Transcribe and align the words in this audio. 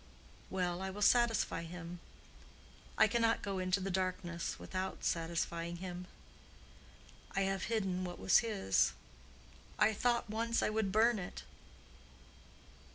Well, 0.49 0.81
I 0.81 0.89
will 0.89 1.03
satisfy 1.03 1.61
him. 1.61 1.99
I 2.97 3.07
cannot 3.07 3.43
go 3.43 3.59
into 3.59 3.79
the 3.79 3.91
darkness 3.91 4.57
without 4.57 5.03
satisfying 5.03 5.75
him. 5.75 6.07
I 7.33 7.41
have 7.41 7.65
hidden 7.65 8.03
what 8.03 8.17
was 8.17 8.39
his. 8.39 8.93
I 9.77 9.93
thought 9.93 10.27
once 10.27 10.63
I 10.63 10.71
would 10.71 10.91
burn 10.91 11.19
it. 11.19 11.43